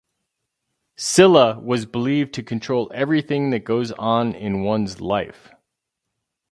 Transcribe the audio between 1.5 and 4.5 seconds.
was believed to control everything that goes on